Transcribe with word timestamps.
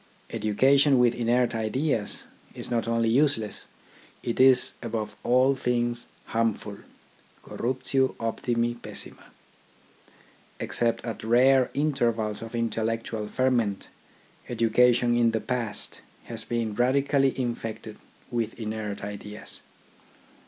Education 0.31 0.97
with 0.97 1.13
inert 1.13 1.53
ideas 1.53 2.25
is 2.55 2.71
not 2.71 2.87
only 2.87 3.07
useless: 3.07 3.67
it 4.23 4.39
is, 4.39 4.73
above 4.81 5.15
all 5.23 5.53
things, 5.53 6.07
harmful— 6.25 6.77
Corruptio 7.45 8.15
optimi, 8.19 8.73
pessima. 8.73 9.25
Ex 10.59 10.79
cept 10.79 11.05
at 11.05 11.23
rare 11.23 11.69
intervals 11.75 12.41
of 12.41 12.55
intellectual 12.55 13.27
ferment, 13.27 13.89
THE 13.89 13.89
AIMS 13.89 13.91
OF 13.91 14.51
EDUCATION 14.51 14.51
5 14.51 14.51
education 14.51 15.17
in 15.17 15.31
the 15.33 15.39
past 15.39 16.01
has 16.23 16.43
been 16.45 16.73
radically 16.73 17.39
infected 17.39 17.97
with 18.31 18.55
inert 18.59 19.03
ideas. 19.03 19.61